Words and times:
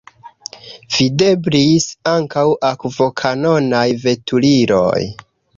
Videblis 0.95 1.85
ankaŭ 2.13 2.47
akvokanonaj 2.71 3.87
veturiloj. 4.07 4.99